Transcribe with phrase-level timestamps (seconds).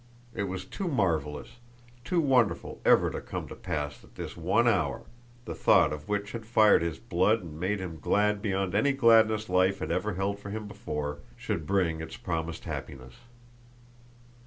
[0.33, 1.59] It was too marvellous,
[2.03, 5.03] too wonderful ever to come to pass that this one hour,
[5.45, 9.47] the thought of which had fired his blood and made him glad beyond any gladness
[9.47, 13.13] life had ever held for him before, should bring its promised happiness.